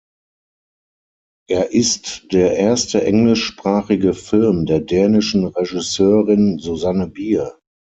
[1.47, 7.59] Er ist der erste englischsprachige Film der dänischen Regisseurin Susanne Bier.